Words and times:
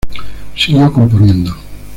Siguió 0.55 0.91
componiendo. 0.91 1.55